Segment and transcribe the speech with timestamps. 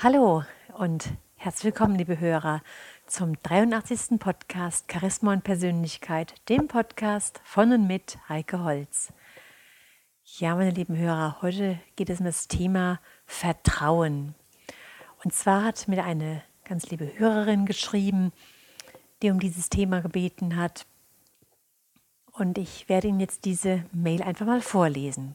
[0.00, 0.44] Hallo
[0.74, 2.62] und herzlich willkommen, liebe Hörer,
[3.08, 4.20] zum 83.
[4.20, 9.12] Podcast Charisma und Persönlichkeit, dem Podcast von und mit Heike Holz.
[10.22, 14.36] Ja, meine lieben Hörer, heute geht es um das Thema Vertrauen.
[15.24, 18.30] Und zwar hat mir eine ganz liebe Hörerin geschrieben,
[19.20, 20.86] die um dieses Thema gebeten hat.
[22.30, 25.34] Und ich werde Ihnen jetzt diese Mail einfach mal vorlesen.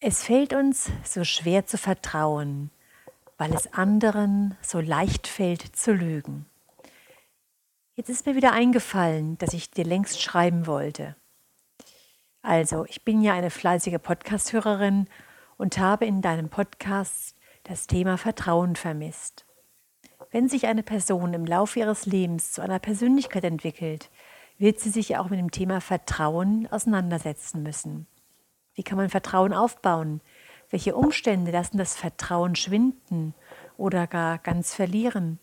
[0.00, 2.70] Es fällt uns so schwer zu vertrauen,
[3.38, 6.46] weil es anderen so leicht fällt zu lügen.
[7.94, 11.16] Jetzt ist mir wieder eingefallen, dass ich dir längst schreiben wollte.
[12.42, 15.08] Also, ich bin ja eine fleißige Podcast-Hörerin
[15.56, 19.46] und habe in deinem Podcast das Thema Vertrauen vermisst.
[20.30, 24.10] Wenn sich eine Person im Laufe ihres Lebens zu einer Persönlichkeit entwickelt,
[24.58, 28.06] wird sie sich auch mit dem Thema Vertrauen auseinandersetzen müssen.
[28.74, 30.20] Wie kann man Vertrauen aufbauen?
[30.70, 33.34] Welche Umstände lassen das Vertrauen schwinden
[33.76, 35.38] oder gar ganz verlieren?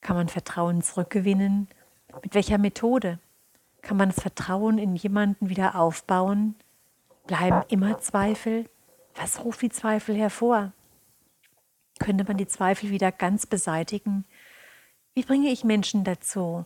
[0.00, 1.68] Kann man Vertrauen zurückgewinnen?
[2.22, 3.18] Mit welcher Methode?
[3.82, 6.56] Kann man das Vertrauen in jemanden wieder aufbauen?
[7.26, 8.68] Bleiben immer Zweifel?
[9.14, 10.72] Was ruft die Zweifel hervor?
[11.98, 14.24] Könnte man die Zweifel wieder ganz beseitigen?
[15.14, 16.64] Wie bringe ich Menschen dazu,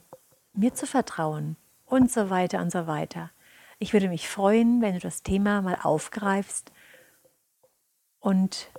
[0.53, 1.57] mir zu vertrauen?
[1.87, 3.31] Und so weiter und so weiter.
[3.79, 6.73] Ich würde mich freuen, wenn du das Thema mal aufgreifst
[8.23, 8.71] und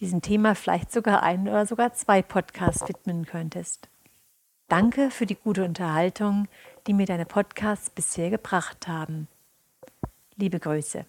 [0.00, 3.88] diesem Thema vielleicht sogar ein oder sogar zwei Podcasts widmen könntest.
[4.66, 6.48] Danke für die gute Unterhaltung,
[6.86, 9.28] die mir deine Podcasts bisher gebracht haben.
[10.36, 11.04] Liebe Grüße.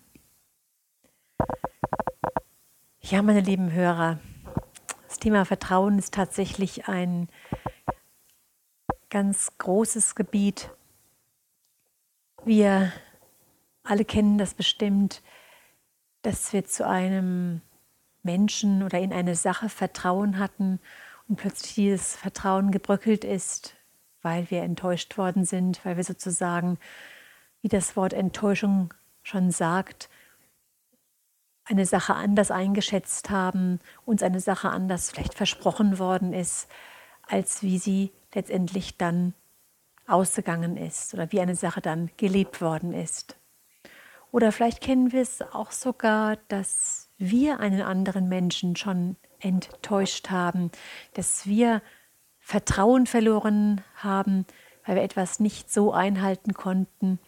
[3.01, 4.19] Ja, meine lieben Hörer,
[5.07, 7.29] das Thema Vertrauen ist tatsächlich ein
[9.09, 10.69] ganz großes Gebiet.
[12.43, 12.91] Wir
[13.83, 15.21] alle kennen das bestimmt
[16.23, 17.61] dass wir zu einem
[18.23, 20.79] Menschen oder in eine Sache Vertrauen hatten
[21.27, 23.75] und plötzlich dieses Vertrauen gebröckelt ist,
[24.21, 26.79] weil wir enttäuscht worden sind, weil wir sozusagen,
[27.61, 30.09] wie das Wort Enttäuschung schon sagt,
[31.65, 36.69] eine Sache anders eingeschätzt haben, uns eine Sache anders vielleicht versprochen worden ist,
[37.27, 39.33] als wie sie letztendlich dann
[40.07, 43.37] ausgegangen ist oder wie eine Sache dann gelebt worden ist.
[44.33, 50.71] Oder vielleicht kennen wir es auch sogar, dass wir einen anderen Menschen schon enttäuscht haben,
[51.13, 51.83] dass wir
[52.39, 54.47] Vertrauen verloren haben,
[54.85, 57.19] weil wir etwas nicht so einhalten konnten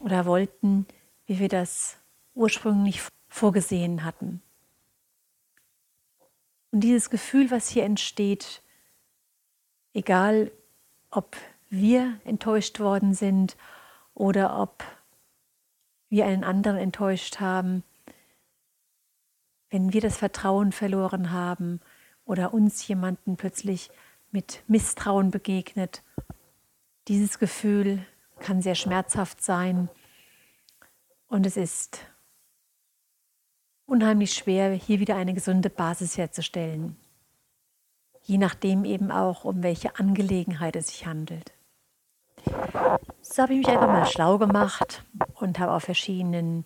[0.00, 0.86] oder wollten,
[1.26, 1.98] wie wir das
[2.34, 4.40] ursprünglich vorgesehen hatten.
[6.70, 8.62] Und dieses Gefühl, was hier entsteht,
[9.92, 10.50] egal
[11.10, 11.36] ob
[11.68, 13.58] wir enttäuscht worden sind
[14.14, 14.82] oder ob
[16.10, 17.82] wir einen anderen enttäuscht haben,
[19.70, 21.80] wenn wir das Vertrauen verloren haben
[22.24, 23.90] oder uns jemanden plötzlich
[24.32, 26.02] mit Misstrauen begegnet.
[27.08, 28.04] Dieses Gefühl
[28.40, 29.88] kann sehr schmerzhaft sein
[31.28, 32.00] und es ist
[33.86, 36.96] unheimlich schwer, hier wieder eine gesunde Basis herzustellen,
[38.22, 41.52] je nachdem eben auch, um welche Angelegenheit es sich handelt.
[43.32, 45.04] So habe ich mich einfach mal schlau gemacht
[45.34, 46.64] und habe auf verschiedenen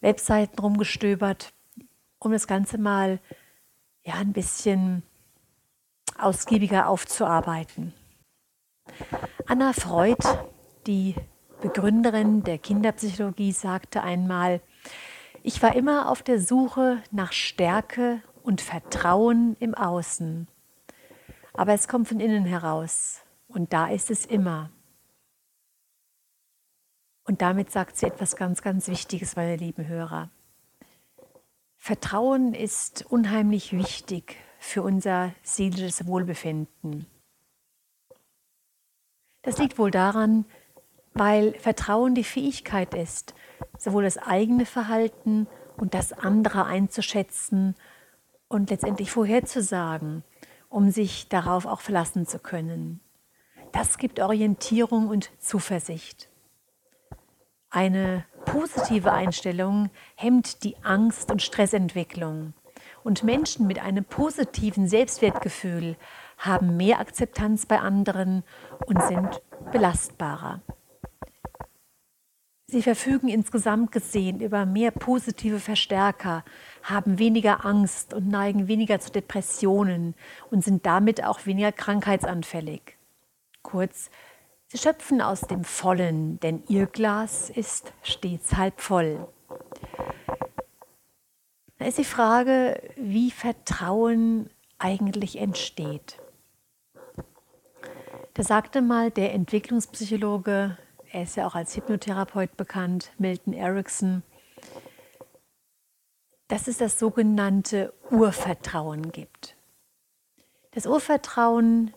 [0.00, 1.52] Webseiten rumgestöbert,
[2.18, 3.20] um das Ganze mal
[4.02, 5.02] ja, ein bisschen
[6.18, 7.92] ausgiebiger aufzuarbeiten.
[9.46, 10.24] Anna Freud,
[10.86, 11.14] die
[11.60, 14.62] Begründerin der Kinderpsychologie, sagte einmal,
[15.42, 20.48] ich war immer auf der Suche nach Stärke und Vertrauen im Außen.
[21.52, 24.70] Aber es kommt von innen heraus und da ist es immer.
[27.28, 30.30] Und damit sagt sie etwas ganz, ganz Wichtiges, meine lieben Hörer.
[31.76, 37.04] Vertrauen ist unheimlich wichtig für unser seelisches Wohlbefinden.
[39.42, 40.46] Das liegt wohl daran,
[41.12, 43.34] weil Vertrauen die Fähigkeit ist,
[43.76, 47.74] sowohl das eigene Verhalten und das andere einzuschätzen
[48.48, 50.24] und letztendlich vorherzusagen,
[50.70, 53.00] um sich darauf auch verlassen zu können.
[53.72, 56.30] Das gibt Orientierung und Zuversicht.
[57.70, 62.54] Eine positive Einstellung hemmt die Angst- und Stressentwicklung.
[63.04, 65.96] Und Menschen mit einem positiven Selbstwertgefühl
[66.38, 68.42] haben mehr Akzeptanz bei anderen
[68.86, 70.62] und sind belastbarer.
[72.70, 76.44] Sie verfügen insgesamt gesehen über mehr positive Verstärker,
[76.82, 80.14] haben weniger Angst und neigen weniger zu Depressionen
[80.50, 82.98] und sind damit auch weniger krankheitsanfällig.
[83.62, 84.10] Kurz,
[84.70, 89.26] Sie schöpfen aus dem Vollen, denn ihr Glas ist stets halb voll.
[91.78, 96.20] Da ist die Frage, wie Vertrauen eigentlich entsteht.
[98.34, 100.76] Da sagte mal der Entwicklungspsychologe,
[101.10, 104.22] er ist ja auch als Hypnotherapeut bekannt, Milton Erickson,
[106.48, 109.56] dass es das sogenannte Urvertrauen gibt.
[110.72, 111.94] Das Urvertrauen,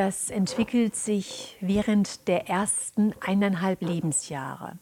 [0.00, 4.78] das entwickelt sich während der ersten eineinhalb Lebensjahre.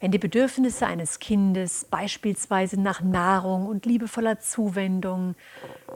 [0.00, 5.36] Wenn die Bedürfnisse eines Kindes beispielsweise nach Nahrung und liebevoller Zuwendung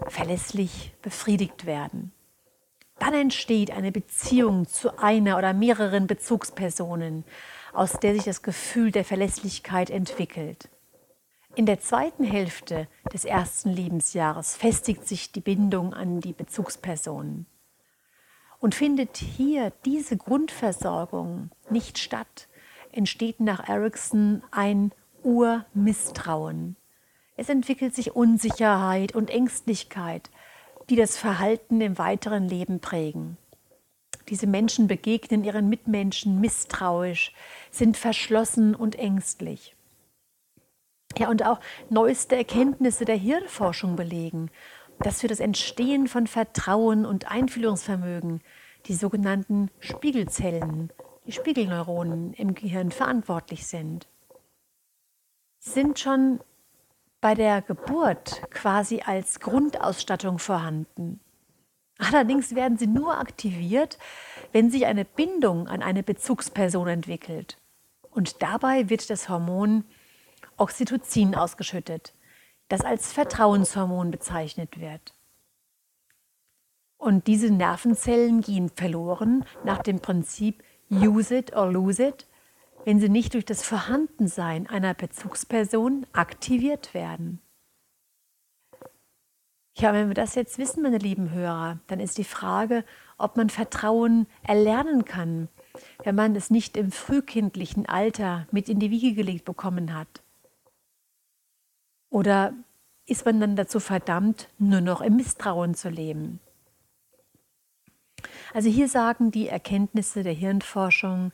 [0.06, 2.12] verlässlich befriedigt werden.
[3.00, 7.24] Dann entsteht eine Beziehung zu einer oder mehreren Bezugspersonen,
[7.72, 10.68] aus der sich das Gefühl der Verlässlichkeit entwickelt.
[11.56, 17.46] In der zweiten Hälfte des ersten Lebensjahres festigt sich die Bindung an die Bezugspersonen.
[18.60, 22.48] Und findet hier diese Grundversorgung nicht statt,
[22.92, 24.92] entsteht nach Erickson ein
[25.22, 26.76] Urmisstrauen.
[27.36, 30.30] Es entwickelt sich Unsicherheit und Ängstlichkeit,
[30.90, 33.38] die das Verhalten im weiteren Leben prägen.
[34.28, 37.32] Diese Menschen begegnen ihren Mitmenschen misstrauisch,
[37.70, 39.74] sind verschlossen und ängstlich.
[41.18, 44.50] Ja, und auch neueste Erkenntnisse der Hirnforschung belegen,
[45.00, 48.42] dass für das Entstehen von Vertrauen und Einfühlungsvermögen
[48.86, 50.92] die sogenannten Spiegelzellen,
[51.26, 54.08] die Spiegelneuronen im Gehirn verantwortlich sind.
[55.58, 56.40] Sie sind schon
[57.20, 61.20] bei der Geburt quasi als Grundausstattung vorhanden.
[61.98, 63.98] Allerdings werden sie nur aktiviert,
[64.52, 67.58] wenn sich eine Bindung an eine Bezugsperson entwickelt.
[68.10, 69.84] Und dabei wird das Hormon
[70.56, 72.14] Oxytocin ausgeschüttet,
[72.70, 75.12] das als Vertrauenshormon bezeichnet wird.
[76.96, 82.26] Und diese Nervenzellen gehen verloren nach dem Prinzip Use it or lose it
[82.84, 87.40] wenn sie nicht durch das Vorhandensein einer Bezugsperson aktiviert werden.
[89.76, 92.84] Ja, wenn wir das jetzt wissen, meine lieben Hörer, dann ist die Frage,
[93.18, 95.48] ob man Vertrauen erlernen kann,
[96.02, 100.22] wenn man es nicht im frühkindlichen Alter mit in die Wiege gelegt bekommen hat.
[102.10, 102.52] Oder
[103.06, 106.40] ist man dann dazu verdammt, nur noch im Misstrauen zu leben?
[108.52, 111.32] Also hier sagen die Erkenntnisse der Hirnforschung,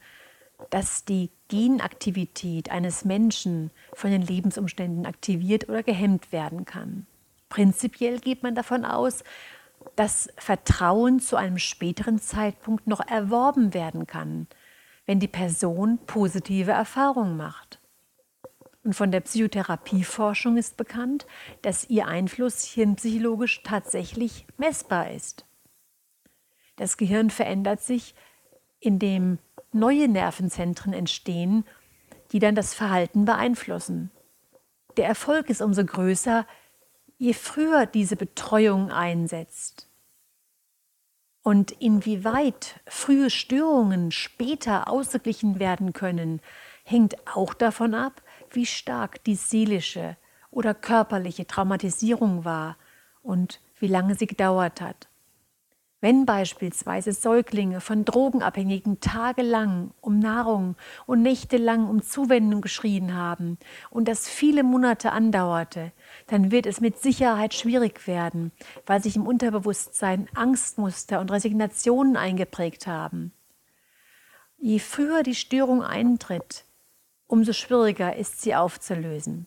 [0.71, 7.07] dass die Genaktivität eines Menschen von den Lebensumständen aktiviert oder gehemmt werden kann.
[7.49, 9.23] Prinzipiell geht man davon aus,
[9.95, 14.47] dass Vertrauen zu einem späteren Zeitpunkt noch erworben werden kann,
[15.05, 17.79] wenn die Person positive Erfahrungen macht.
[18.87, 21.27] Und von der Psychotherapieforschung ist bekannt,
[21.61, 25.45] dass ihr Einfluss hirnpsychologisch tatsächlich messbar ist.
[26.77, 28.15] Das Gehirn verändert sich,
[28.79, 29.41] indem
[29.73, 31.65] neue Nervenzentren entstehen,
[32.31, 34.13] die dann das Verhalten beeinflussen.
[34.97, 36.47] Der Erfolg ist umso größer,
[37.19, 39.89] je früher diese Betreuung einsetzt.
[41.43, 46.41] Und inwieweit frühe Störungen später ausgeglichen werden können,
[46.85, 48.23] hängt auch davon ab,
[48.53, 50.17] wie stark die seelische
[50.51, 52.77] oder körperliche Traumatisierung war
[53.23, 55.09] und wie lange sie gedauert hat.
[56.03, 60.77] Wenn beispielsweise Säuglinge von Drogenabhängigen tagelang um Nahrung
[61.07, 65.93] und nächtelang um Zuwendung geschrien haben und das viele Monate andauerte,
[66.27, 68.53] dann wird es mit Sicherheit schwierig werden,
[68.85, 73.33] weil sich im Unterbewusstsein Angstmuster und Resignationen eingeprägt haben.
[74.59, 76.66] Je früher die Störung eintritt,
[77.27, 79.47] umso schwieriger ist sie aufzulösen.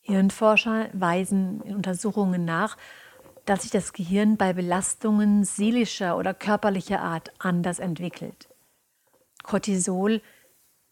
[0.00, 2.76] Hirnforscher weisen in Untersuchungen nach,
[3.44, 8.48] dass sich das Gehirn bei Belastungen seelischer oder körperlicher Art anders entwickelt.
[9.42, 10.20] Cortisol,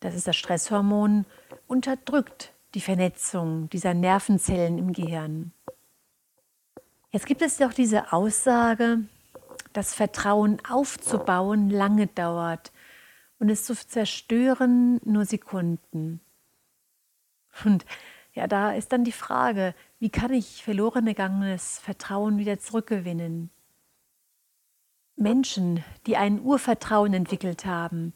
[0.01, 1.27] das ist das Stresshormon,
[1.67, 5.53] unterdrückt die Vernetzung dieser Nervenzellen im Gehirn.
[7.11, 9.01] Jetzt gibt es doch diese Aussage,
[9.73, 12.73] dass Vertrauen aufzubauen lange dauert
[13.41, 16.21] und es zu zerstören nur Sekunden.
[17.65, 17.85] Und
[18.33, 23.51] ja, da ist dann die Frage, wie kann ich verloren gegangenes Vertrauen wieder zurückgewinnen?
[25.17, 28.13] Menschen, die ein Urvertrauen entwickelt haben,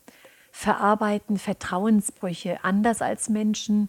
[0.52, 3.88] verarbeiten Vertrauensbrüche anders als Menschen,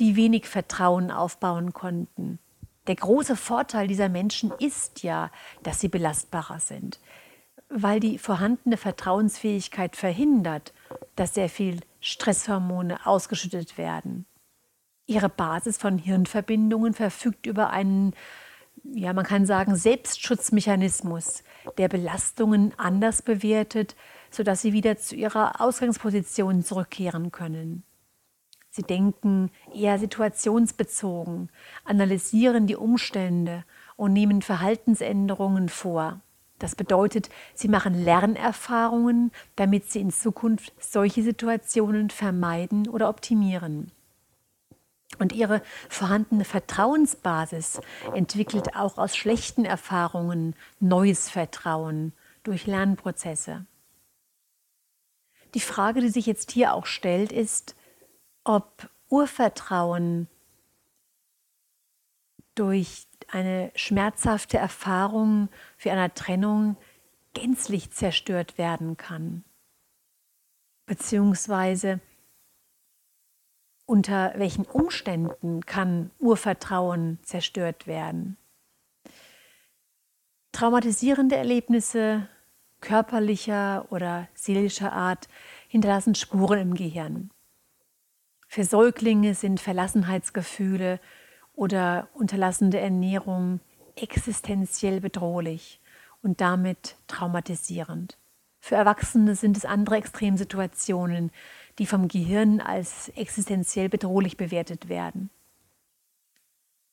[0.00, 2.38] die wenig Vertrauen aufbauen konnten.
[2.86, 5.30] Der große Vorteil dieser Menschen ist ja,
[5.62, 6.98] dass sie belastbarer sind,
[7.70, 10.74] weil die vorhandene Vertrauensfähigkeit verhindert,
[11.16, 14.26] dass sehr viel Stresshormone ausgeschüttet werden.
[15.06, 18.14] Ihre Basis von Hirnverbindungen verfügt über einen,
[18.84, 21.42] ja, man kann sagen, Selbstschutzmechanismus,
[21.78, 23.96] der Belastungen anders bewertet,
[24.30, 27.84] sodass sie wieder zu ihrer Ausgangsposition zurückkehren können.
[28.70, 31.50] Sie denken eher situationsbezogen,
[31.84, 33.64] analysieren die Umstände
[33.96, 36.20] und nehmen Verhaltensänderungen vor.
[36.60, 43.90] Das bedeutet, sie machen Lernerfahrungen, damit sie in Zukunft solche Situationen vermeiden oder optimieren.
[45.18, 47.80] Und ihre vorhandene Vertrauensbasis
[48.14, 52.12] entwickelt auch aus schlechten Erfahrungen neues Vertrauen
[52.42, 53.64] durch Lernprozesse.
[55.54, 57.74] Die Frage, die sich jetzt hier auch stellt, ist,
[58.44, 60.28] ob Urvertrauen
[62.54, 66.76] durch eine schmerzhafte Erfahrung für eine Trennung
[67.34, 69.44] gänzlich zerstört werden kann.
[70.86, 72.00] Beziehungsweise
[73.86, 78.36] unter welchen Umständen kann Urvertrauen zerstört werden.
[80.52, 82.28] Traumatisierende Erlebnisse
[82.80, 85.28] körperlicher oder seelischer Art
[85.68, 87.30] hinterlassen Spuren im Gehirn.
[88.48, 90.98] Für Säuglinge sind Verlassenheitsgefühle
[91.60, 93.60] oder unterlassene Ernährung
[93.94, 95.78] existenziell bedrohlich
[96.22, 98.16] und damit traumatisierend.
[98.60, 101.30] Für Erwachsene sind es andere Extremsituationen,
[101.78, 105.28] die vom Gehirn als existenziell bedrohlich bewertet werden.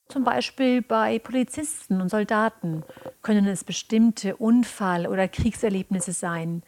[0.09, 2.83] Zum Beispiel bei Polizisten und Soldaten
[3.21, 6.61] können es bestimmte Unfall- oder Kriegserlebnisse sein,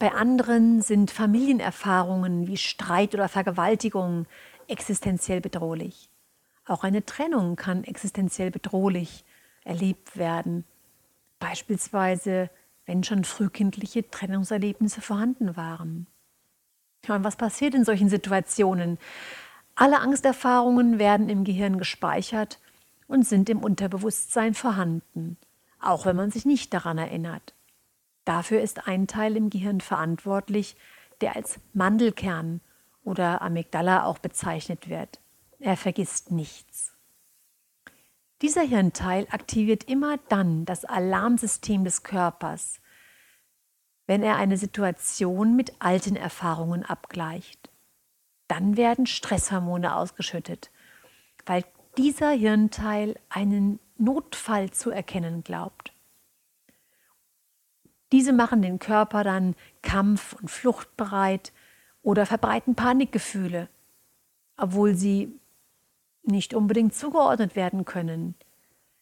[0.00, 4.26] bei anderen sind Familienerfahrungen wie Streit oder Vergewaltigung
[4.66, 6.10] existenziell bedrohlich.
[6.66, 9.24] Auch eine Trennung kann existenziell bedrohlich
[9.64, 10.64] erlebt werden.
[11.38, 12.50] Beispielsweise,
[12.86, 16.06] wenn schon frühkindliche Trennungserlebnisse vorhanden waren.
[17.06, 18.98] Ja, und was passiert in solchen Situationen?
[19.76, 22.58] Alle Angsterfahrungen werden im Gehirn gespeichert
[23.06, 25.36] und sind im Unterbewusstsein vorhanden,
[25.80, 27.54] auch wenn man sich nicht daran erinnert.
[28.24, 30.76] Dafür ist ein Teil im Gehirn verantwortlich,
[31.20, 32.60] der als Mandelkern
[33.04, 35.20] oder Amygdala auch bezeichnet wird.
[35.58, 36.92] Er vergisst nichts.
[38.42, 42.80] Dieser Hirnteil aktiviert immer dann das Alarmsystem des Körpers,
[44.06, 47.70] wenn er eine Situation mit alten Erfahrungen abgleicht.
[48.46, 50.70] Dann werden Stresshormone ausgeschüttet,
[51.46, 51.64] weil
[51.96, 55.92] dieser Hirnteil einen Notfall zu erkennen glaubt.
[58.12, 61.52] Diese machen den Körper dann kampf- und fluchtbereit
[62.02, 63.68] oder verbreiten Panikgefühle,
[64.56, 65.40] obwohl sie
[66.26, 68.34] nicht unbedingt zugeordnet werden können.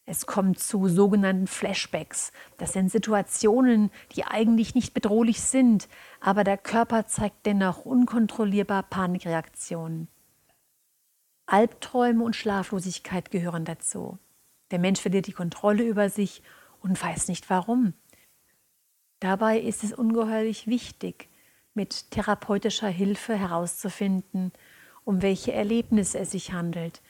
[0.05, 2.31] Es kommt zu sogenannten Flashbacks.
[2.57, 5.89] Das sind Situationen, die eigentlich nicht bedrohlich sind,
[6.19, 10.07] aber der Körper zeigt dennoch unkontrollierbar Panikreaktionen.
[11.47, 14.19] Albträume und Schlaflosigkeit gehören dazu.
[14.71, 16.43] Der Mensch verliert die Kontrolle über sich
[16.81, 17.93] und weiß nicht warum.
[19.19, 21.29] Dabei ist es ungeheuerlich wichtig,
[21.73, 24.51] mit therapeutischer Hilfe herauszufinden,
[25.03, 27.01] um welche Erlebnisse es sich handelt,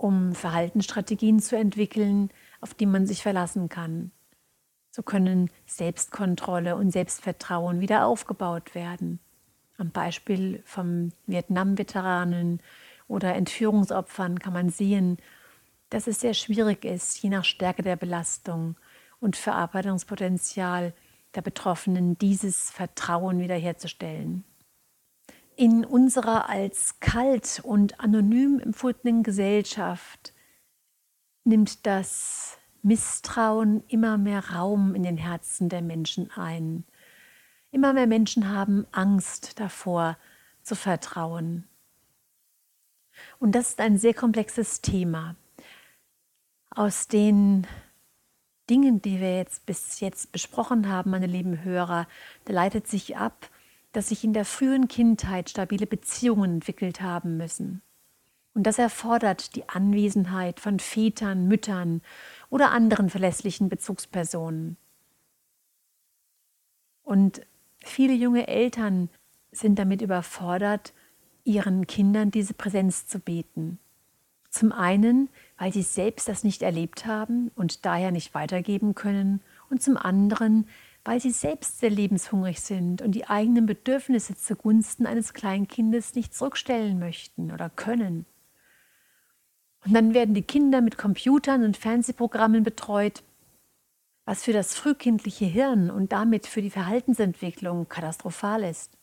[0.00, 2.30] um Verhaltensstrategien zu entwickeln,
[2.62, 4.12] auf die man sich verlassen kann.
[4.90, 9.20] So können Selbstkontrolle und Selbstvertrauen wieder aufgebaut werden.
[9.76, 12.60] Am Beispiel vom Vietnam-Veteranen
[13.08, 15.18] oder Entführungsopfern kann man sehen,
[15.90, 18.76] dass es sehr schwierig ist, je nach Stärke der Belastung
[19.20, 20.94] und Verarbeitungspotenzial
[21.34, 24.44] der Betroffenen dieses Vertrauen wiederherzustellen.
[25.60, 30.32] In unserer als kalt und anonym empfundenen Gesellschaft
[31.44, 36.84] nimmt das Misstrauen immer mehr Raum in den Herzen der Menschen ein.
[37.72, 40.16] Immer mehr Menschen haben Angst davor
[40.62, 41.68] zu vertrauen.
[43.38, 45.36] Und das ist ein sehr komplexes Thema,
[46.70, 47.66] aus den
[48.70, 52.08] Dingen, die wir jetzt bis jetzt besprochen haben, meine lieben Hörer,
[52.46, 53.50] da leitet sich ab,
[53.92, 57.82] dass sich in der frühen Kindheit stabile Beziehungen entwickelt haben müssen.
[58.54, 62.02] Und das erfordert die Anwesenheit von Vätern, Müttern
[62.48, 64.76] oder anderen verlässlichen Bezugspersonen.
[67.02, 67.42] Und
[67.78, 69.08] viele junge Eltern
[69.52, 70.92] sind damit überfordert,
[71.44, 73.78] ihren Kindern diese Präsenz zu bieten.
[74.50, 75.28] Zum einen,
[75.58, 80.66] weil sie selbst das nicht erlebt haben und daher nicht weitergeben können, und zum anderen,
[81.04, 86.98] weil sie selbst sehr lebenshungrig sind und die eigenen Bedürfnisse zugunsten eines Kleinkindes nicht zurückstellen
[86.98, 88.26] möchten oder können.
[89.84, 93.22] Und dann werden die Kinder mit Computern und Fernsehprogrammen betreut,
[94.26, 98.96] was für das frühkindliche Hirn und damit für die Verhaltensentwicklung katastrophal ist.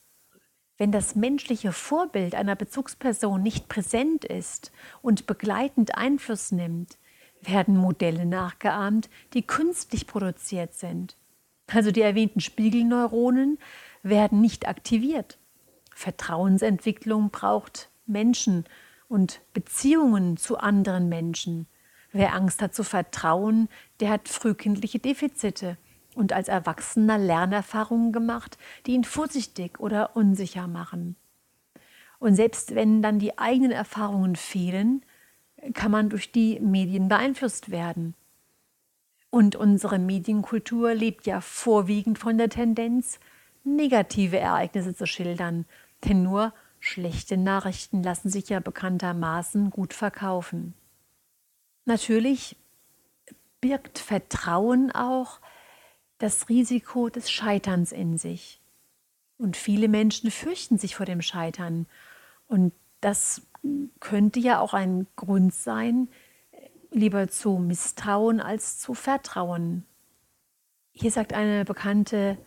[0.77, 6.99] Wenn das menschliche Vorbild einer Bezugsperson nicht präsent ist und begleitend Einfluss nimmt,
[7.41, 11.17] werden Modelle nachgeahmt, die künstlich produziert sind.
[11.67, 13.59] Also die erwähnten Spiegelneuronen
[14.03, 15.38] werden nicht aktiviert.
[15.93, 18.65] Vertrauensentwicklung braucht Menschen
[19.09, 21.67] und Beziehungen zu anderen Menschen.
[22.12, 23.67] Wer Angst hat zu vertrauen,
[24.00, 25.77] der hat frühkindliche Defizite
[26.15, 31.15] und als Erwachsener Lernerfahrungen gemacht, die ihn vorsichtig oder unsicher machen.
[32.19, 35.05] Und selbst wenn dann die eigenen Erfahrungen fehlen,
[35.74, 38.15] kann man durch die Medien beeinflusst werden.
[39.38, 43.20] Und unsere Medienkultur lebt ja vorwiegend von der Tendenz,
[43.63, 45.65] negative Ereignisse zu schildern,
[46.03, 50.74] denn nur schlechte Nachrichten lassen sich ja bekanntermaßen gut verkaufen.
[51.86, 52.56] Natürlich
[53.62, 55.39] birgt Vertrauen auch
[56.17, 58.60] das Risiko des Scheiterns in sich.
[59.38, 61.86] Und viele Menschen fürchten sich vor dem Scheitern.
[62.48, 63.44] Und das
[64.00, 66.10] könnte ja auch ein Grund sein,
[66.91, 69.86] lieber zu misstrauen als zu vertrauen.
[70.91, 72.38] Hier sagt eine bekannte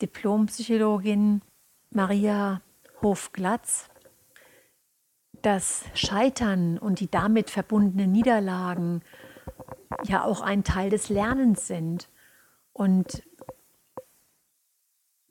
[0.00, 1.42] Diplompsychologin
[1.90, 2.62] Maria
[3.00, 3.88] Hofglatz,
[5.42, 9.02] dass Scheitern und die damit verbundenen Niederlagen
[10.04, 12.08] ja auch ein Teil des Lernens sind.
[12.72, 13.22] Und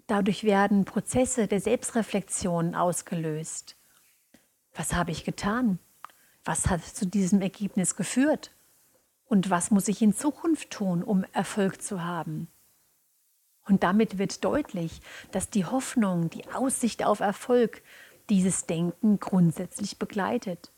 [0.08, 3.78] dadurch werden Prozesse der Selbstreflexion ausgelöst.
[4.74, 5.80] Was habe ich getan?
[6.44, 8.52] Was hat zu diesem Ergebnis geführt?
[9.26, 12.48] Und was muss ich in Zukunft tun, um Erfolg zu haben?
[13.68, 17.84] Und damit wird deutlich, dass die Hoffnung, die Aussicht auf Erfolg
[18.30, 20.72] dieses Denken grundsätzlich begleitet.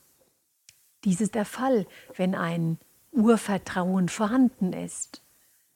[1.03, 2.77] Dies ist der Fall, wenn ein
[3.11, 5.21] Urvertrauen vorhanden ist.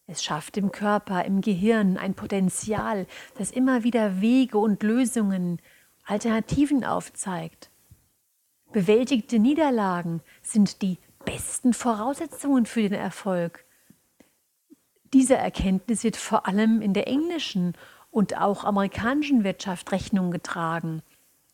[0.06, 5.62] Es schafft im Körper, im Gehirn ein Potenzial, das immer wieder Wege und Lösungen,
[6.06, 7.70] Alternativen aufzeigt.
[8.72, 13.66] Bewältigte Niederlagen sind die besten Voraussetzungen für den Erfolg.
[15.14, 17.74] Diese Erkenntnis wird vor allem in der englischen
[18.12, 21.02] und auch amerikanischen Wirtschaft Rechnung getragen,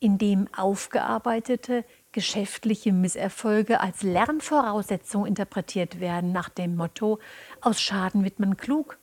[0.00, 7.20] indem aufgearbeitete geschäftliche Misserfolge als Lernvoraussetzung interpretiert werden nach dem Motto,
[7.60, 8.98] aus Schaden wird man klug.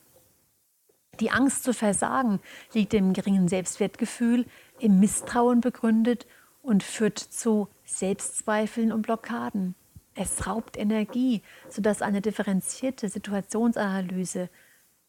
[1.20, 2.40] Die Angst zu versagen
[2.72, 4.46] liegt im geringen Selbstwertgefühl,
[4.78, 6.26] im Misstrauen begründet
[6.62, 9.74] und führt zu Selbstzweifeln und Blockaden.
[10.14, 14.48] Es raubt Energie, sodass eine differenzierte Situationsanalyse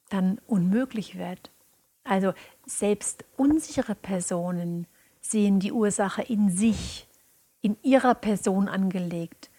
[0.09, 1.51] dann unmöglich wird.
[2.03, 2.33] Also
[2.65, 4.87] selbst unsichere Personen
[5.21, 7.07] sehen die Ursache in sich
[7.61, 9.49] in ihrer Person angelegt,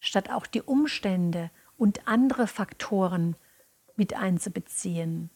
[0.00, 3.36] statt auch die Umstände und andere Faktoren
[3.96, 5.30] mit einzubeziehen.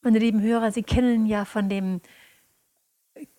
[0.00, 2.00] Meine lieben Hörer, Sie kennen ja von dem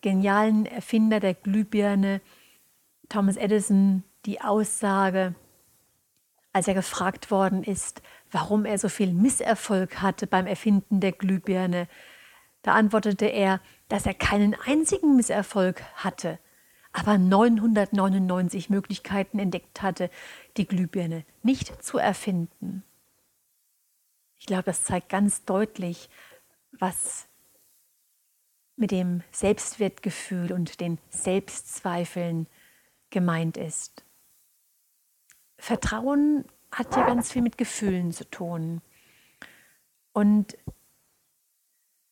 [0.00, 2.20] genialen Erfinder der Glühbirne,
[3.08, 5.34] Thomas Edison, die Aussage,
[6.52, 11.88] als er gefragt worden ist, warum er so viel Misserfolg hatte beim Erfinden der Glühbirne.
[12.62, 16.38] Da antwortete er, dass er keinen einzigen Misserfolg hatte,
[16.92, 20.10] aber 999 Möglichkeiten entdeckt hatte,
[20.56, 22.82] die Glühbirne nicht zu erfinden.
[24.38, 26.08] Ich glaube, das zeigt ganz deutlich,
[26.72, 27.28] was
[28.76, 32.46] mit dem Selbstwertgefühl und den Selbstzweifeln
[33.10, 34.04] gemeint ist.
[35.58, 38.82] Vertrauen hat ja ganz viel mit Gefühlen zu tun.
[40.12, 40.56] Und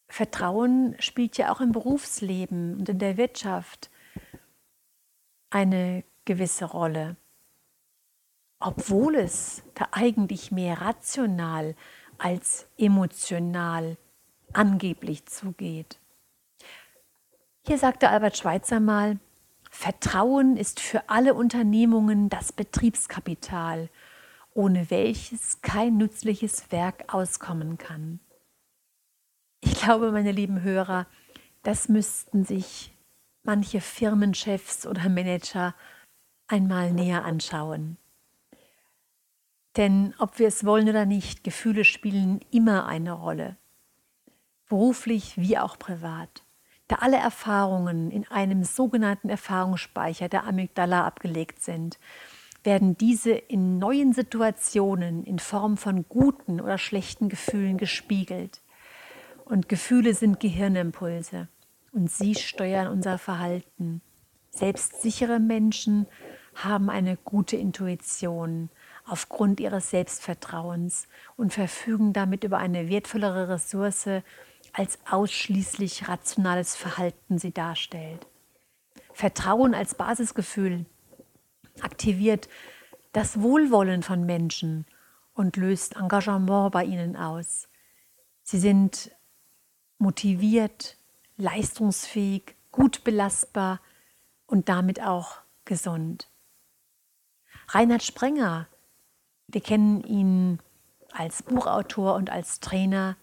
[0.08, 3.90] Vertrauen spielt ja auch im Berufsleben und in der Wirtschaft
[5.50, 7.16] eine gewisse Rolle,
[8.58, 11.74] obwohl es da eigentlich mehr rational
[12.18, 13.96] als emotional
[14.52, 15.98] angeblich zugeht.
[17.66, 19.18] Hier sagte Albert Schweitzer mal,
[19.70, 23.88] Vertrauen ist für alle Unternehmungen das Betriebskapital,
[24.52, 28.20] ohne welches kein nützliches Werk auskommen kann.
[29.60, 31.06] Ich glaube, meine lieben Hörer,
[31.62, 32.92] das müssten sich
[33.44, 35.74] manche Firmenchefs oder Manager
[36.48, 37.96] einmal näher anschauen.
[39.78, 43.56] Denn ob wir es wollen oder nicht, Gefühle spielen immer eine Rolle,
[44.68, 46.43] beruflich wie auch privat.
[46.88, 51.98] Da alle Erfahrungen in einem sogenannten Erfahrungsspeicher der Amygdala abgelegt sind,
[52.62, 58.60] werden diese in neuen Situationen in Form von guten oder schlechten Gefühlen gespiegelt.
[59.44, 61.48] Und Gefühle sind Gehirnimpulse
[61.92, 64.00] und sie steuern unser Verhalten.
[64.50, 66.06] Selbstsichere Menschen
[66.54, 68.70] haben eine gute Intuition
[69.04, 74.08] aufgrund ihres Selbstvertrauens und verfügen damit über eine wertvollere Ressource,
[74.74, 78.26] als ausschließlich rationales Verhalten sie darstellt.
[79.12, 80.84] Vertrauen als Basisgefühl
[81.80, 82.48] aktiviert
[83.12, 84.84] das Wohlwollen von Menschen
[85.32, 87.68] und löst Engagement bei ihnen aus.
[88.42, 89.12] Sie sind
[89.98, 90.98] motiviert,
[91.36, 93.80] leistungsfähig, gut belastbar
[94.46, 96.28] und damit auch gesund.
[97.68, 98.66] Reinhard Sprenger,
[99.46, 100.58] wir kennen ihn
[101.12, 103.16] als Buchautor und als Trainer,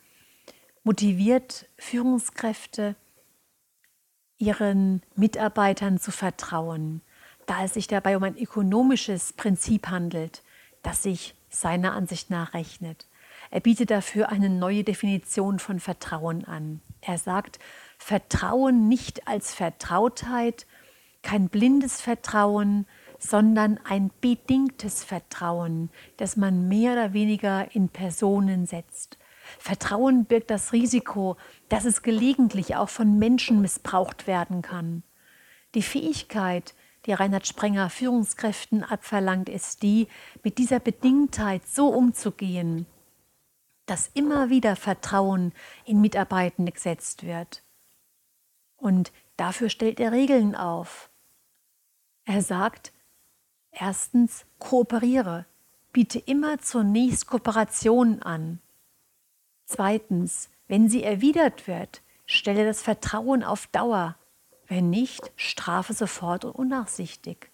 [0.84, 2.96] motiviert Führungskräfte,
[4.38, 7.02] ihren Mitarbeitern zu vertrauen,
[7.46, 10.44] da es sich dabei um ein ökonomisches Prinzip handelt,
[10.82, 13.08] das sich seiner Ansicht nach rechnet.
[13.52, 16.82] Er bietet dafür eine neue Definition von Vertrauen an.
[17.02, 17.60] Er sagt,
[17.98, 20.66] Vertrauen nicht als Vertrautheit,
[21.22, 22.88] kein blindes Vertrauen,
[23.20, 29.18] sondern ein bedingtes Vertrauen, das man mehr oder weniger in Personen setzt.
[29.60, 31.38] Vertrauen birgt das Risiko,
[31.70, 35.04] dass es gelegentlich auch von Menschen missbraucht werden kann.
[35.74, 36.74] Die Fähigkeit,
[37.06, 40.08] die Reinhard Sprenger Führungskräften abverlangt, ist die,
[40.44, 42.86] mit dieser Bedingtheit so umzugehen,
[43.86, 45.54] dass immer wieder Vertrauen
[45.86, 47.64] in Mitarbeitende gesetzt wird.
[48.78, 51.10] Und dafür stellt er Regeln auf.
[52.26, 52.94] Er sagt,
[53.72, 55.46] erstens, kooperiere,
[55.92, 58.60] biete immer zunächst Kooperation an.
[59.72, 64.18] Zweitens, wenn sie erwidert wird, stelle das Vertrauen auf Dauer.
[64.68, 67.50] Wenn nicht, strafe sofort und unnachsichtig.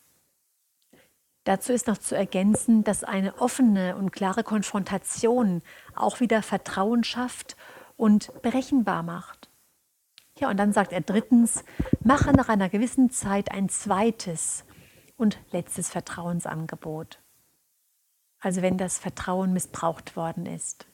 [1.44, 5.62] Dazu ist noch zu ergänzen, dass eine offene und klare Konfrontation
[5.94, 7.56] auch wieder Vertrauen schafft
[7.98, 9.52] und berechenbar macht.
[10.40, 11.64] Ja, und dann sagt er drittens,
[12.04, 14.66] mache nach einer gewissen Zeit ein zweites
[15.18, 17.20] und letztes Vertrauensangebot.
[18.40, 20.88] Also wenn das Vertrauen missbraucht worden ist.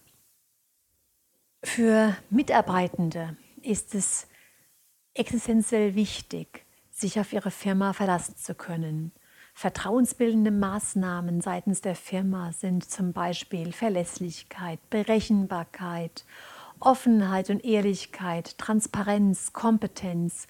[1.63, 4.27] Für Mitarbeitende ist es
[5.13, 9.13] existenziell wichtig, sich auf ihre Firma verlassen zu können.
[9.53, 16.25] Vertrauensbildende Maßnahmen seitens der Firma sind zum Beispiel Verlässlichkeit, Berechenbarkeit,
[16.79, 20.47] Offenheit und Ehrlichkeit, Transparenz, Kompetenz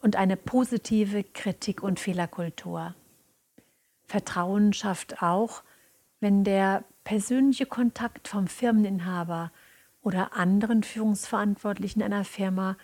[0.00, 2.94] und eine positive Kritik- und Fehlerkultur.
[4.06, 5.62] Vertrauen schafft auch,
[6.20, 9.52] wenn der persönliche Kontakt vom Firmeninhaber
[10.08, 12.78] oder anderen Führungsverantwortlichen einer Firma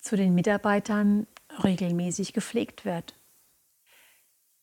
[0.00, 1.28] zu den Mitarbeitern
[1.62, 3.14] regelmäßig gepflegt wird.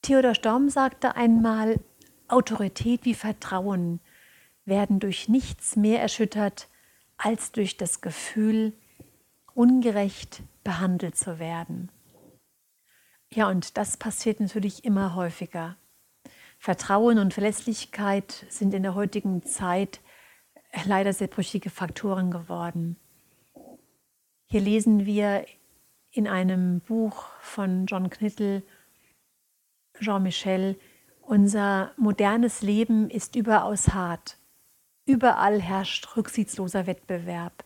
[0.01, 1.79] Theodor Storm sagte einmal,
[2.27, 4.01] Autorität wie Vertrauen
[4.65, 6.67] werden durch nichts mehr erschüttert
[7.15, 8.73] als durch das Gefühl,
[9.53, 11.89] ungerecht behandelt zu werden.
[13.31, 15.77] Ja, und das passiert natürlich immer häufiger.
[16.57, 20.01] Vertrauen und Verlässlichkeit sind in der heutigen Zeit
[20.85, 22.97] leider sehr brüchige Faktoren geworden.
[24.45, 25.45] Hier lesen wir
[26.11, 28.63] in einem Buch von John Knittel,
[29.99, 30.79] Jean Michel,
[31.21, 34.37] unser modernes Leben ist überaus hart.
[35.05, 37.63] Überall herrscht rücksichtsloser Wettbewerb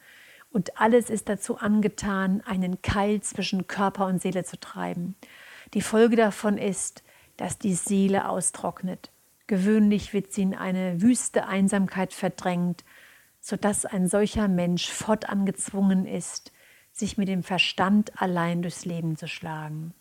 [0.52, 5.16] und alles ist dazu angetan, einen Keil zwischen Körper und Seele zu treiben.
[5.74, 7.04] Die Folge davon ist,
[7.38, 9.13] dass die Seele austrocknet.
[9.48, 12.84] Gewöhnlich wird sie in eine wüste Einsamkeit verdrängt,
[13.40, 16.52] sodass ein solcher Mensch fortan gezwungen ist,
[16.92, 19.94] sich mit dem Verstand allein durchs Leben zu schlagen.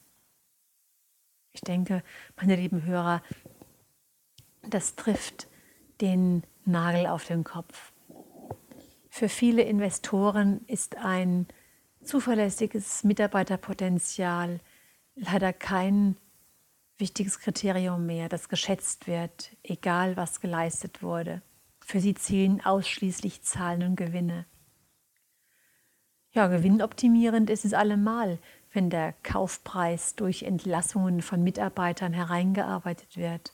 [1.53, 2.03] Ich denke,
[2.37, 3.23] meine lieben Hörer,
[4.63, 5.49] das trifft
[6.01, 7.93] den Nagel auf den Kopf.
[9.11, 11.47] Für viele Investoren ist ein
[12.03, 14.61] zuverlässiges Mitarbeiterpotenzial
[15.15, 16.17] leider kein
[17.03, 21.43] wichtiges Kriterium mehr, das geschätzt wird, egal was geleistet wurde.
[21.85, 24.47] Für sie zählen ausschließlich Zahlen und Gewinne.
[26.31, 28.39] Ja, gewinnoptimierend ist es allemal,
[28.73, 33.53] wenn der Kaufpreis durch Entlassungen von Mitarbeitern hereingearbeitet wird.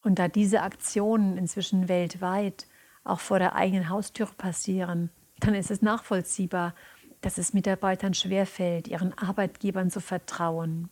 [0.00, 2.68] Und da diese Aktionen inzwischen weltweit
[3.02, 6.76] auch vor der eigenen Haustür passieren, dann ist es nachvollziehbar,
[7.22, 10.88] dass es Mitarbeitern schwerfällt, ihren Arbeitgebern zu vertrauen.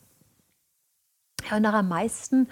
[1.48, 2.48] Ja, und am meisten,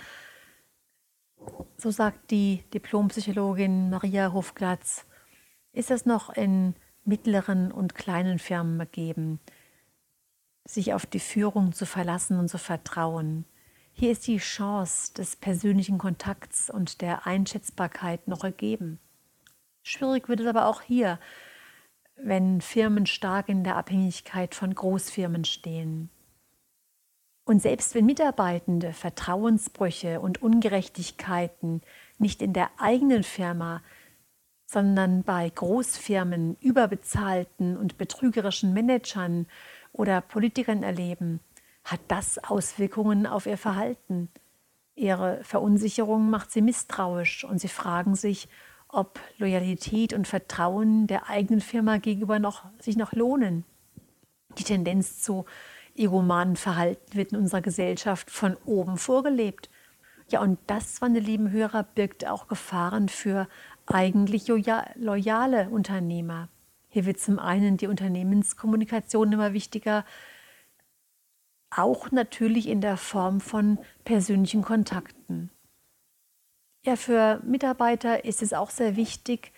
[1.77, 5.05] so sagt die Diplompsychologin Maria Hofglatz,
[5.73, 9.39] ist es noch in mittleren und kleinen Firmen gegeben,
[10.65, 13.45] sich auf die Führung zu verlassen und zu vertrauen.
[13.93, 18.99] Hier ist die Chance des persönlichen Kontakts und der Einschätzbarkeit noch ergeben.
[19.83, 21.21] Schwierig wird es aber auch hier,
[22.17, 26.09] wenn Firmen stark in der Abhängigkeit von Großfirmen stehen.
[27.47, 31.81] Und selbst wenn Mitarbeitende Vertrauensbrüche und Ungerechtigkeiten
[32.19, 33.83] nicht in der eigenen Firma,
[34.67, 39.47] sondern bei Großfirmen, überbezahlten und betrügerischen Managern
[39.93, 41.39] oder Politikern erleben,
[41.85, 44.29] hat das Auswirkungen auf ihr Verhalten.
[44.97, 48.49] Ihre Verunsicherung macht sie misstrauisch und sie fragen sich,
[48.89, 53.65] ob Loyalität und Vertrauen der eigenen Firma gegenüber noch, sich noch lohnen.
[54.59, 55.45] Die Tendenz zu
[55.97, 59.71] egomanen Verhalten wird in unserer Gesellschaft von oben vorgelebt.
[60.29, 63.49] Ja, und das, meine lieben Hörer, birgt auch Gefahren für
[63.87, 66.49] eigentlich loyale Unternehmer.
[66.89, 70.05] Hier wird zum einen die Unternehmenskommunikation immer wichtiger,
[71.71, 75.51] auch natürlich in der Form von persönlichen Kontakten.
[76.85, 79.53] Ja, für Mitarbeiter ist es auch sehr wichtig,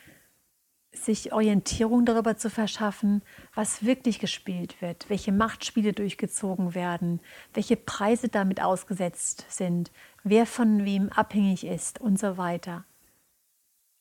[0.92, 3.22] sich Orientierung darüber zu verschaffen,
[3.54, 7.20] was wirklich gespielt wird, welche Machtspiele durchgezogen werden,
[7.54, 9.90] welche Preise damit ausgesetzt sind,
[10.24, 12.84] wer von wem abhängig ist und so weiter.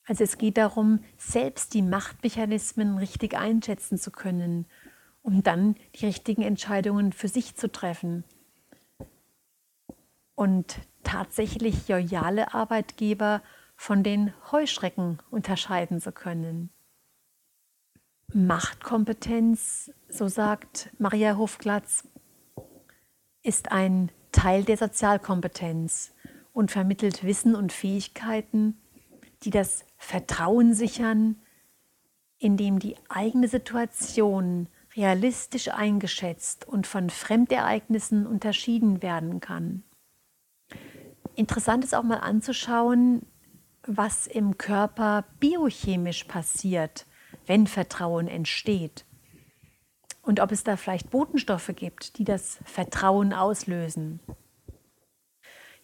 [0.06, 4.66] Also es geht darum, selbst die Machtmechanismen richtig einschätzen zu können,
[5.22, 8.24] um dann die richtigen Entscheidungen für sich zu treffen.
[10.34, 13.42] Und tatsächlich loyale Arbeitgeber
[13.76, 16.70] von den Heuschrecken unterscheiden zu können.
[18.34, 22.06] Machtkompetenz, so sagt Maria Hofglatz,
[23.42, 26.12] ist ein Teil der Sozialkompetenz
[26.52, 28.76] und vermittelt Wissen und Fähigkeiten,
[29.44, 31.36] die das Vertrauen sichern,
[32.38, 39.84] indem die eigene Situation realistisch eingeschätzt und von Fremdereignissen unterschieden werden kann.
[41.34, 43.22] Interessant ist auch mal anzuschauen,
[43.86, 47.06] was im Körper biochemisch passiert,
[47.48, 49.04] wenn Vertrauen entsteht.
[50.22, 54.20] Und ob es da vielleicht Botenstoffe gibt, die das Vertrauen auslösen.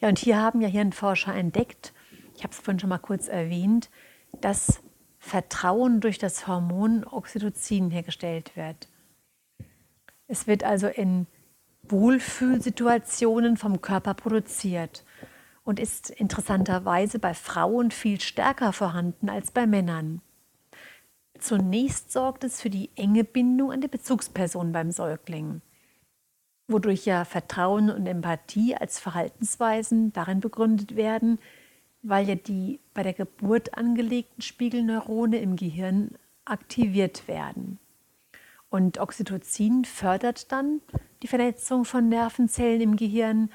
[0.00, 1.94] Ja, und hier haben ja Hirnforscher entdeckt,
[2.36, 3.90] ich habe es vorhin schon mal kurz erwähnt,
[4.40, 4.82] dass
[5.18, 8.88] Vertrauen durch das Hormon Oxytocin hergestellt wird.
[10.26, 11.26] Es wird also in
[11.82, 15.04] Wohlfühlsituationen vom Körper produziert
[15.64, 20.20] und ist interessanterweise bei Frauen viel stärker vorhanden als bei Männern.
[21.38, 25.60] Zunächst sorgt es für die enge Bindung an die Bezugsperson beim Säugling,
[26.68, 31.38] wodurch ja Vertrauen und Empathie als Verhaltensweisen darin begründet werden,
[32.02, 37.78] weil ja die bei der Geburt angelegten Spiegelneurone im Gehirn aktiviert werden.
[38.70, 40.80] Und Oxytocin fördert dann
[41.22, 43.50] die Vernetzung von Nervenzellen im Gehirn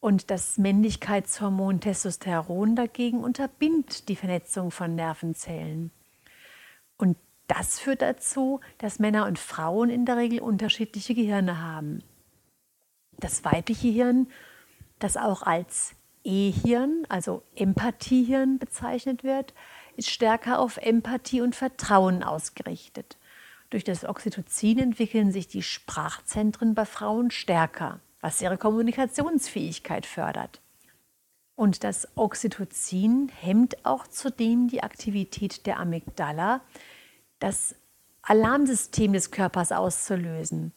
[0.00, 5.90] und das Männlichkeitshormon Testosteron dagegen unterbindet die Vernetzung von Nervenzellen.
[6.96, 12.02] Und das führt dazu, dass Männer und Frauen in der Regel unterschiedliche Gehirne haben.
[13.18, 14.28] Das weibliche Hirn,
[14.98, 19.54] das auch als E-Hirn, also Empathiehirn bezeichnet wird,
[19.96, 23.16] ist stärker auf Empathie und Vertrauen ausgerichtet.
[23.70, 30.60] Durch das Oxytocin entwickeln sich die Sprachzentren bei Frauen stärker, was ihre Kommunikationsfähigkeit fördert.
[31.56, 36.60] Und das Oxytocin hemmt auch zudem die Aktivität der Amygdala,
[37.38, 37.74] das
[38.20, 40.72] Alarmsystem des Körpers auszulösen.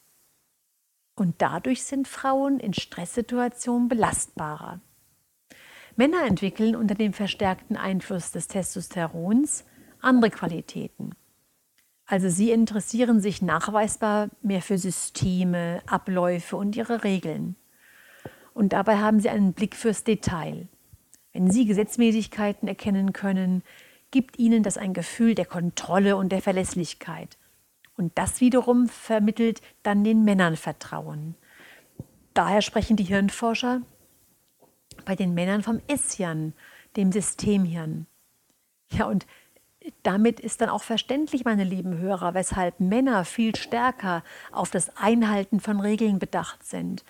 [1.15, 4.79] Und dadurch sind Frauen in Stresssituationen belastbarer.
[5.97, 9.65] Männer entwickeln unter dem verstärkten Einfluss des Testosterons
[9.99, 11.13] andere Qualitäten.
[12.05, 17.57] Also sie interessieren sich nachweisbar mehr für Systeme, Abläufe und ihre Regeln
[18.59, 20.67] und dabei haben sie einen Blick fürs Detail.
[21.31, 23.63] Wenn sie Gesetzmäßigkeiten erkennen können,
[24.11, 27.37] gibt ihnen das ein Gefühl der Kontrolle und der Verlässlichkeit.
[27.95, 31.35] Und das wiederum vermittelt dann den Männern Vertrauen.
[32.33, 33.81] Daher sprechen die Hirnforscher
[35.05, 36.51] bei den Männern vom S-Hirn,
[36.97, 38.07] dem Systemhirn.
[38.91, 39.25] Ja, und
[40.03, 45.61] damit ist dann auch verständlich, meine lieben Hörer, weshalb Männer viel stärker auf das Einhalten
[45.61, 47.05] von Regeln bedacht sind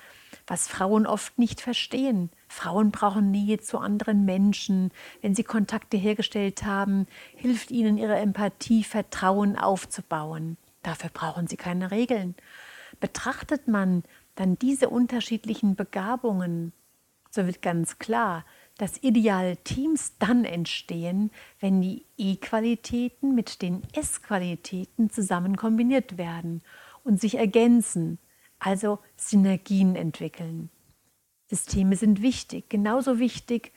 [0.49, 2.31] was Frauen oft nicht verstehen.
[2.47, 4.91] Frauen brauchen Nähe zu anderen Menschen.
[5.21, 10.57] Wenn sie Kontakte hergestellt haben, hilft ihnen ihre Empathie, Vertrauen aufzubauen.
[10.81, 12.35] Dafür brauchen sie keine Regeln.
[12.99, 14.03] Betrachtet man
[14.35, 16.73] dann diese unterschiedlichen Begabungen,
[17.29, 18.43] so wird ganz klar,
[18.77, 26.63] dass ideale Teams dann entstehen, wenn die E-Qualitäten mit den S-Qualitäten zusammen kombiniert werden
[27.03, 28.17] und sich ergänzen
[28.59, 30.69] also Synergien entwickeln.
[31.47, 33.73] Systeme sind wichtig, genauso wichtig,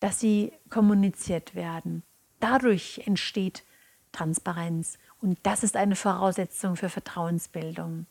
[0.00, 2.02] dass sie kommuniziert werden.
[2.40, 3.64] Dadurch entsteht
[4.10, 8.06] Transparenz und das ist eine Voraussetzung für Vertrauensbildung.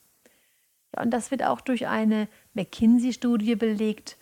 [0.95, 4.17] Ja, und das wird auch durch eine McKinsey-Studie belegt,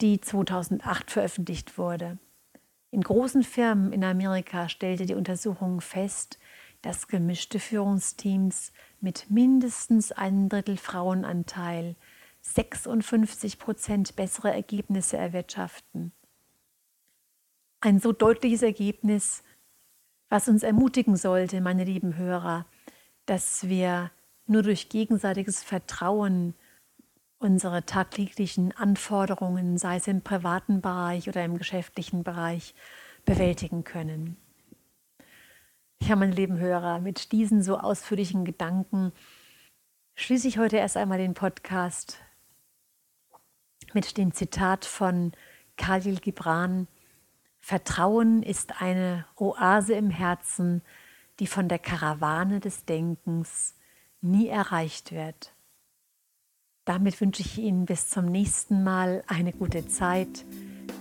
[0.00, 2.18] die 2008 veröffentlicht wurde.
[2.90, 6.38] In großen Firmen in Amerika stellte die Untersuchung fest,
[6.82, 8.72] dass gemischte Führungsteams
[9.02, 11.96] mit mindestens einem Drittel Frauenanteil
[12.42, 16.12] 56 Prozent bessere Ergebnisse erwirtschaften.
[17.80, 19.42] Ein so deutliches Ergebnis,
[20.28, 22.66] was uns ermutigen sollte, meine lieben Hörer,
[23.26, 24.10] dass wir
[24.46, 26.54] nur durch gegenseitiges Vertrauen
[27.38, 32.74] unsere tagtäglichen Anforderungen, sei es im privaten Bereich oder im geschäftlichen Bereich,
[33.24, 34.36] bewältigen können.
[36.08, 39.12] Ja, meine lieben Hörer, mit diesen so ausführlichen Gedanken
[40.16, 42.18] schließe ich heute erst einmal den Podcast
[43.92, 45.30] mit dem Zitat von
[45.76, 46.88] Khalil Gibran.
[47.60, 50.82] Vertrauen ist eine Oase im Herzen,
[51.38, 53.76] die von der Karawane des Denkens
[54.20, 55.54] nie erreicht wird.
[56.84, 60.44] Damit wünsche ich Ihnen bis zum nächsten Mal eine gute Zeit.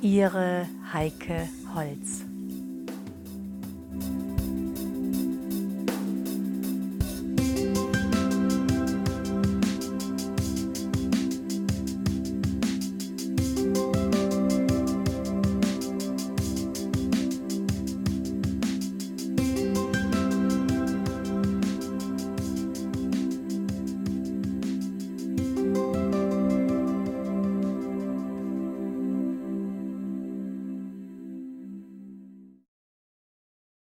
[0.01, 2.30] Ihre Heike Holz.